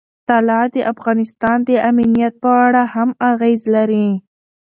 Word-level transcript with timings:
طلا 0.29 0.61
د 0.75 0.77
افغانستان 0.93 1.57
د 1.67 1.69
امنیت 1.89 2.33
په 2.43 2.51
اړه 2.65 2.83
هم 2.93 3.09
اغېز 3.31 3.61
لري. 3.75 4.07